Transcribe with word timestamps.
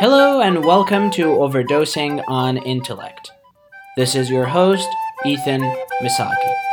Hello 0.00 0.40
and 0.40 0.64
welcome 0.64 1.10
to 1.10 1.24
Overdosing 1.24 2.22
on 2.28 2.56
Intellect. 2.56 3.32
This 3.96 4.14
is 4.14 4.30
your 4.30 4.46
host, 4.46 4.88
Ethan 5.26 5.60
Misaghi. 6.00 6.67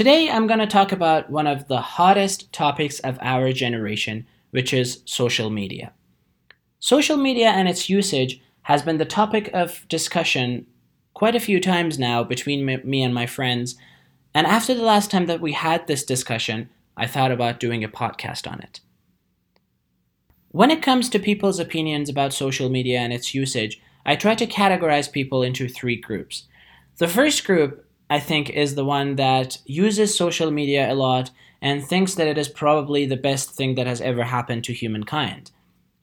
Today, 0.00 0.30
I'm 0.30 0.46
going 0.46 0.60
to 0.60 0.66
talk 0.66 0.92
about 0.92 1.28
one 1.28 1.46
of 1.46 1.68
the 1.68 1.82
hottest 1.82 2.54
topics 2.54 3.00
of 3.00 3.18
our 3.20 3.52
generation, 3.52 4.26
which 4.50 4.72
is 4.72 5.02
social 5.04 5.50
media. 5.50 5.92
Social 6.78 7.18
media 7.18 7.50
and 7.50 7.68
its 7.68 7.90
usage 7.90 8.40
has 8.62 8.80
been 8.80 8.96
the 8.96 9.04
topic 9.04 9.50
of 9.52 9.86
discussion 9.90 10.66
quite 11.12 11.36
a 11.36 11.38
few 11.38 11.60
times 11.60 11.98
now 11.98 12.24
between 12.24 12.64
me 12.64 13.02
and 13.02 13.12
my 13.12 13.26
friends. 13.26 13.76
And 14.32 14.46
after 14.46 14.72
the 14.72 14.84
last 14.84 15.10
time 15.10 15.26
that 15.26 15.42
we 15.42 15.52
had 15.52 15.86
this 15.86 16.02
discussion, 16.02 16.70
I 16.96 17.06
thought 17.06 17.30
about 17.30 17.60
doing 17.60 17.84
a 17.84 17.86
podcast 17.86 18.50
on 18.50 18.60
it. 18.60 18.80
When 20.48 20.70
it 20.70 20.80
comes 20.80 21.10
to 21.10 21.18
people's 21.18 21.58
opinions 21.58 22.08
about 22.08 22.32
social 22.32 22.70
media 22.70 23.00
and 23.00 23.12
its 23.12 23.34
usage, 23.34 23.78
I 24.06 24.16
try 24.16 24.34
to 24.36 24.46
categorize 24.46 25.12
people 25.12 25.42
into 25.42 25.68
three 25.68 25.96
groups. 25.96 26.44
The 26.96 27.06
first 27.06 27.44
group 27.44 27.84
I 28.10 28.18
think, 28.18 28.50
is 28.50 28.74
the 28.74 28.84
one 28.84 29.16
that 29.16 29.58
uses 29.64 30.16
social 30.16 30.50
media 30.50 30.92
a 30.92 30.94
lot 30.94 31.30
and 31.62 31.82
thinks 31.82 32.14
that 32.16 32.26
it 32.26 32.36
is 32.36 32.48
probably 32.48 33.06
the 33.06 33.16
best 33.16 33.52
thing 33.52 33.76
that 33.76 33.86
has 33.86 34.00
ever 34.00 34.24
happened 34.24 34.64
to 34.64 34.72
humankind. 34.72 35.52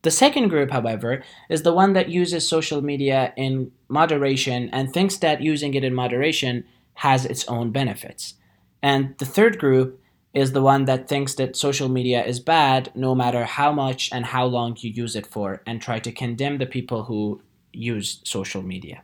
The 0.03 0.11
second 0.11 0.47
group, 0.47 0.72
however, 0.72 1.23
is 1.50 1.63
the 1.63 1.73
one 1.73 1.94
that 1.94 2.09
uses 2.09 2.47
social 2.47 2.81
media 2.81 3.33
in 3.35 3.72
moderation 3.89 4.69
and 4.72 4.94
thinks 4.94 5.17
that 5.17 5.41
using 5.41 5.73
it 5.73 5.83
in 5.83 5.94
moderation 5.94 6.63
has 6.94 7.25
its 7.25 7.45
own 7.47 7.72
benefits. 7.72 8.35
And 8.81 9.16
the 9.17 9.25
third 9.25 9.59
group 9.59 10.00
is 10.33 10.52
the 10.52 10.61
one 10.61 10.85
that 10.85 11.09
thinks 11.09 11.33
that 11.35 11.58
social 11.58 11.89
media 11.89 12.23
is 12.23 12.39
bad 12.39 12.91
no 12.95 13.16
matter 13.16 13.44
how 13.44 13.72
much 13.72 14.09
and 14.13 14.25
how 14.25 14.45
long 14.45 14.78
you 14.80 14.91
use 14.91 15.16
it 15.16 15.25
for, 15.25 15.61
and 15.66 15.81
try 15.81 16.00
to 16.00 16.11
condemn 16.11 16.59
the 16.59 16.66
people 16.66 17.03
who 17.03 17.41
use 17.73 18.22
social 18.23 18.61
media. 18.61 19.02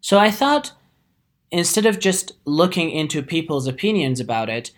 So 0.00 0.18
I 0.18 0.30
thought 0.30 0.72
instead 1.52 1.86
of 1.86 2.00
just 2.00 2.32
looking 2.44 2.90
into 2.90 3.22
people's 3.22 3.66
opinions 3.66 4.18
about 4.18 4.48
it, 4.48 4.72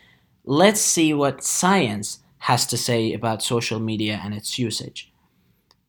let's 0.44 0.80
see 0.80 1.14
what 1.14 1.44
science 1.44 2.18
has 2.38 2.66
to 2.66 2.76
say 2.76 3.12
about 3.12 3.42
social 3.42 3.80
media 3.80 4.20
and 4.22 4.34
its 4.34 4.58
usage. 4.58 5.10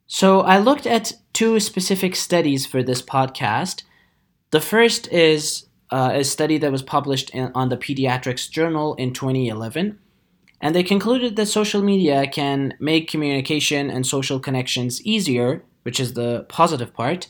So 0.08 0.42
I 0.42 0.60
looked 0.60 0.86
at 0.86 1.14
two 1.34 1.60
specific 1.60 2.16
studies 2.16 2.66
for 2.66 2.84
this 2.84 3.02
podcast. 3.02 3.84
The 4.52 4.62
first 4.62 5.12
is 5.12 5.66
uh, 5.90 6.12
a 6.14 6.24
study 6.24 6.58
that 6.60 6.72
was 6.72 6.84
published 6.84 7.32
in, 7.32 7.52
on 7.56 7.70
the 7.70 7.78
Pediatrics 7.78 8.50
Journal 8.50 8.96
in 8.96 9.12
2011, 9.12 10.00
and 10.62 10.76
they 10.76 10.84
concluded 10.84 11.36
that 11.36 11.48
social 11.48 11.82
media 11.82 12.28
can 12.28 12.76
make 12.80 13.10
communication 13.10 13.90
and 13.90 14.06
social 14.06 14.40
connections 14.40 15.02
easier, 15.02 15.64
which 15.84 16.00
is 16.00 16.14
the 16.14 16.46
positive 16.48 16.94
part, 16.94 17.28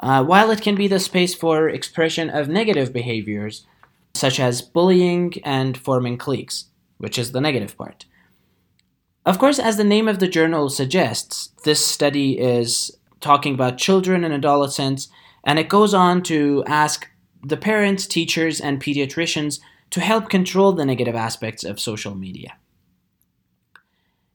uh, 0.00 0.24
while 0.24 0.50
it 0.50 0.60
can 0.60 0.74
be 0.74 0.88
the 0.88 1.00
space 1.00 1.34
for 1.34 1.68
expression 1.68 2.30
of 2.30 2.48
negative 2.48 2.92
behaviors, 2.92 3.66
such 4.14 4.40
as 4.40 4.62
bullying 4.62 5.34
and 5.44 5.76
forming 5.76 6.18
cliques, 6.18 6.66
which 6.98 7.18
is 7.18 7.32
the 7.32 7.40
negative 7.40 7.76
part. 7.76 8.04
Of 9.24 9.38
course, 9.38 9.58
as 9.58 9.76
the 9.76 9.84
name 9.84 10.08
of 10.08 10.18
the 10.18 10.28
journal 10.28 10.68
suggests, 10.70 11.50
this 11.64 11.84
study 11.84 12.38
is 12.38 12.96
talking 13.20 13.54
about 13.54 13.78
children 13.78 14.22
and 14.22 14.32
adolescents, 14.32 15.08
and 15.44 15.58
it 15.58 15.68
goes 15.68 15.94
on 15.94 16.22
to 16.24 16.62
ask 16.66 17.08
the 17.44 17.56
parents, 17.56 18.06
teachers, 18.06 18.60
and 18.60 18.82
pediatricians 18.82 19.60
to 19.90 20.00
help 20.00 20.28
control 20.28 20.72
the 20.72 20.84
negative 20.84 21.14
aspects 21.14 21.64
of 21.64 21.80
social 21.80 22.14
media. 22.14 22.56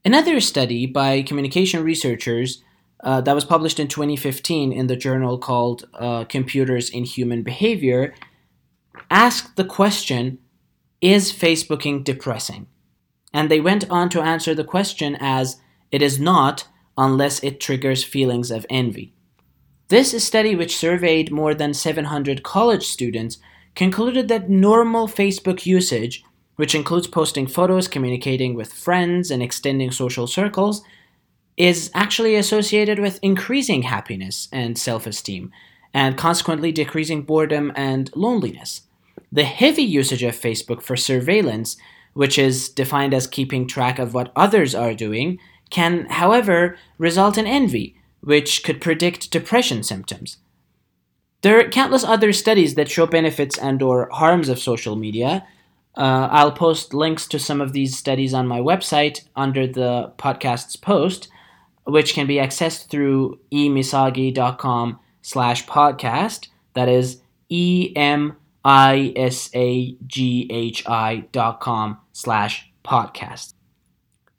Another 0.04 0.40
study 0.40 0.86
by 0.86 1.22
communication 1.22 1.84
researchers 1.84 2.62
uh, 3.02 3.20
that 3.20 3.34
was 3.34 3.44
published 3.44 3.80
in 3.80 3.88
2015 3.88 4.72
in 4.72 4.86
the 4.86 4.96
journal 4.96 5.38
called 5.38 5.88
uh, 5.94 6.24
Computers 6.24 6.88
in 6.88 7.04
Human 7.04 7.42
Behavior, 7.42 8.14
asked 9.10 9.56
the 9.56 9.64
question 9.64 10.38
Is 11.00 11.32
Facebooking 11.32 12.04
depressing? 12.04 12.66
And 13.34 13.50
they 13.50 13.60
went 13.60 13.90
on 13.90 14.08
to 14.10 14.20
answer 14.20 14.54
the 14.54 14.64
question 14.64 15.16
as 15.20 15.56
It 15.90 16.02
is 16.02 16.20
not 16.20 16.68
unless 16.96 17.42
it 17.42 17.60
triggers 17.60 18.04
feelings 18.04 18.50
of 18.50 18.66
envy. 18.70 19.14
This 19.88 20.24
study, 20.24 20.54
which 20.54 20.76
surveyed 20.76 21.32
more 21.32 21.54
than 21.54 21.74
700 21.74 22.42
college 22.42 22.86
students, 22.86 23.38
concluded 23.74 24.28
that 24.28 24.48
normal 24.48 25.08
Facebook 25.08 25.66
usage, 25.66 26.22
which 26.56 26.74
includes 26.74 27.06
posting 27.06 27.46
photos, 27.46 27.88
communicating 27.88 28.54
with 28.54 28.72
friends, 28.72 29.30
and 29.30 29.42
extending 29.42 29.90
social 29.90 30.26
circles, 30.26 30.82
is 31.56 31.90
actually 31.94 32.34
associated 32.36 32.98
with 32.98 33.18
increasing 33.22 33.82
happiness 33.82 34.48
and 34.52 34.78
self 34.78 35.06
esteem, 35.06 35.52
and 35.92 36.16
consequently 36.16 36.72
decreasing 36.72 37.22
boredom 37.22 37.72
and 37.74 38.10
loneliness. 38.16 38.82
The 39.30 39.44
heavy 39.44 39.82
usage 39.82 40.22
of 40.22 40.34
Facebook 40.34 40.82
for 40.82 40.96
surveillance, 40.96 41.76
which 42.14 42.38
is 42.38 42.68
defined 42.68 43.14
as 43.14 43.26
keeping 43.26 43.66
track 43.66 43.98
of 43.98 44.14
what 44.14 44.32
others 44.36 44.74
are 44.74 44.94
doing, 44.94 45.38
can, 45.70 46.06
however, 46.06 46.76
result 46.98 47.38
in 47.38 47.46
envy, 47.46 47.96
which 48.20 48.62
could 48.62 48.80
predict 48.80 49.30
depression 49.30 49.82
symptoms. 49.82 50.38
There 51.42 51.58
are 51.58 51.68
countless 51.68 52.04
other 52.04 52.32
studies 52.32 52.76
that 52.76 52.90
show 52.90 53.06
benefits 53.06 53.58
and 53.58 53.82
or 53.82 54.08
harms 54.12 54.48
of 54.48 54.60
social 54.60 54.96
media. 54.96 55.44
Uh, 55.96 56.28
I'll 56.30 56.52
post 56.52 56.94
links 56.94 57.26
to 57.28 57.38
some 57.38 57.60
of 57.60 57.72
these 57.72 57.98
studies 57.98 58.32
on 58.32 58.46
my 58.46 58.60
website 58.60 59.24
under 59.34 59.66
the 59.66 60.12
podcast's 60.18 60.76
post, 60.76 61.28
which 61.84 62.14
can 62.14 62.26
be 62.26 62.36
accessed 62.36 62.88
through 62.88 63.38
emisaghi.com 63.52 64.98
slash 65.20 65.66
podcast. 65.66 66.48
That 66.74 66.88
is 66.88 67.20
E-M-I-S-A-G-H-I 67.48 68.36
dot 71.32 71.60
com 71.60 71.98
slash 72.12 72.72
podcast. 72.84 73.54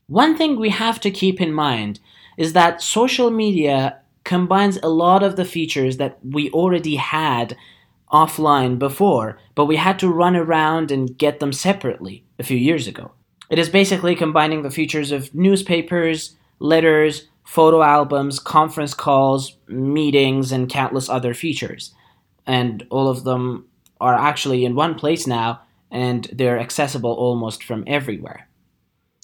One 0.07 0.37
thing 0.37 0.59
we 0.59 0.69
have 0.69 0.99
to 1.01 1.11
keep 1.11 1.39
in 1.39 1.53
mind 1.53 1.99
is 2.37 2.53
that 2.53 2.81
social 2.81 3.29
media 3.29 3.99
combines 4.23 4.77
a 4.81 4.87
lot 4.89 5.21
of 5.23 5.35
the 5.35 5.45
features 5.45 5.97
that 5.97 6.17
we 6.23 6.49
already 6.51 6.95
had 6.95 7.55
offline 8.11 8.79
before, 8.79 9.39
but 9.55 9.65
we 9.65 9.75
had 9.75 9.99
to 9.99 10.07
run 10.09 10.35
around 10.35 10.91
and 10.91 11.17
get 11.17 11.39
them 11.39 11.51
separately 11.51 12.23
a 12.39 12.43
few 12.43 12.57
years 12.57 12.87
ago. 12.87 13.11
It 13.49 13.59
is 13.59 13.69
basically 13.69 14.15
combining 14.15 14.61
the 14.61 14.71
features 14.71 15.11
of 15.11 15.33
newspapers, 15.35 16.35
letters, 16.59 17.27
photo 17.43 17.81
albums, 17.81 18.39
conference 18.39 18.93
calls, 18.93 19.57
meetings, 19.67 20.51
and 20.51 20.69
countless 20.69 21.09
other 21.09 21.33
features. 21.33 21.93
And 22.45 22.85
all 22.89 23.07
of 23.07 23.23
them 23.23 23.67
are 24.01 24.15
actually 24.15 24.65
in 24.65 24.75
one 24.75 24.95
place 24.95 25.27
now, 25.27 25.61
and 25.91 26.27
they're 26.33 26.59
accessible 26.59 27.13
almost 27.13 27.63
from 27.63 27.83
everywhere. 27.87 28.47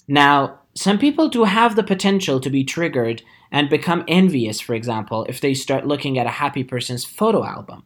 Now, 0.08 0.60
some 0.76 0.98
people 0.98 1.28
do 1.28 1.44
have 1.44 1.76
the 1.76 1.84
potential 1.84 2.40
to 2.40 2.50
be 2.50 2.64
triggered 2.64 3.22
and 3.52 3.70
become 3.70 4.04
envious, 4.08 4.60
for 4.60 4.74
example, 4.74 5.26
if 5.28 5.42
they 5.42 5.54
start 5.54 5.88
looking 5.88 6.18
at 6.18 6.28
a 6.28 6.32
happy 6.42 6.64
person's 6.64 7.04
photo 7.04 7.44
album. 7.44 7.84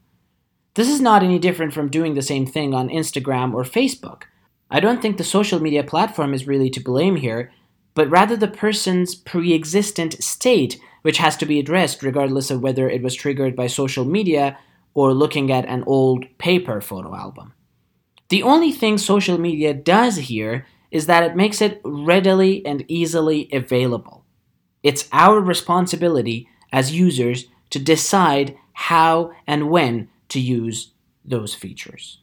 This 0.76 0.90
is 0.90 1.00
not 1.00 1.24
any 1.24 1.40
different 1.40 1.74
from 1.74 1.90
doing 1.90 2.16
the 2.16 2.22
same 2.22 2.46
thing 2.46 2.74
on 2.74 2.90
Instagram 2.90 3.53
or 3.53 3.64
Facebook. 3.64 4.24
I 4.70 4.79
don't 4.79 5.02
think 5.02 5.18
the 5.18 5.24
social 5.24 5.59
media 5.59 5.84
platform 5.84 6.34
is 6.34 6.47
really 6.47 6.70
to 6.72 6.79
blame 6.79 7.16
here, 7.16 7.52
but 7.95 8.09
rather 8.09 8.35
the 8.35 8.47
person's 8.47 9.16
pre 9.16 9.53
existent 9.53 10.23
state, 10.23 10.79
which 11.01 11.17
has 11.17 11.37
to 11.37 11.45
be 11.45 11.59
addressed 11.59 12.03
regardless 12.03 12.49
of 12.49 12.61
whether 12.61 12.90
it 12.90 13.03
was 13.03 13.16
triggered 13.16 13.55
by 13.55 13.67
social 13.67 14.05
media 14.05 14.57
or 14.93 15.13
looking 15.13 15.51
at 15.51 15.66
an 15.66 15.84
old 15.85 16.25
paper 16.37 16.81
photo 16.81 17.16
album. 17.16 17.53
The 18.29 18.43
only 18.43 18.72
thing 18.72 18.97
social 18.97 19.37
media 19.37 19.73
does 19.73 20.17
here 20.17 20.66
is 20.91 21.07
that 21.07 21.23
it 21.23 21.35
makes 21.35 21.61
it 21.61 21.81
readily 21.84 22.66
and 22.66 22.85
easily 22.87 23.49
available. 23.51 24.25
It's 24.81 25.07
our 25.11 25.40
responsibility 25.40 26.47
as 26.72 26.95
users 26.95 27.45
to 27.72 27.79
decide 27.79 28.57
how 28.73 29.31
and 29.47 29.69
when 29.69 30.09
to 30.29 30.40
use 30.40 30.93
those 31.23 31.53
features. 31.53 32.19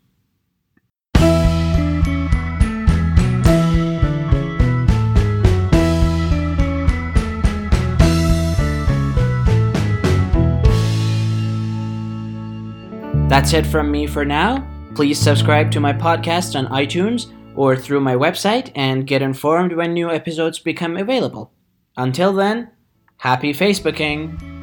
That's 13.30 13.52
it 13.52 13.64
from 13.64 13.92
me 13.92 14.08
for 14.08 14.24
now. 14.24 14.68
Please 14.96 15.16
subscribe 15.16 15.70
to 15.70 15.78
my 15.78 15.92
podcast 15.92 16.58
on 16.58 16.66
iTunes 16.66 17.32
or 17.54 17.76
through 17.76 18.00
my 18.00 18.16
website 18.16 18.72
and 18.74 19.06
get 19.06 19.22
informed 19.22 19.72
when 19.72 19.94
new 19.94 20.10
episodes 20.10 20.58
become 20.58 20.96
available. 20.96 21.52
Until 21.96 22.32
then, 22.32 22.72
happy 23.18 23.54
Facebooking! 23.54 24.59